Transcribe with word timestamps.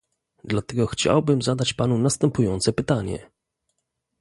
Dlatego 0.43 0.87
chciałbym 0.87 1.41
zadać 1.41 1.73
Panu 1.73 1.97
następujące 1.97 2.73
pytanie 2.73 3.31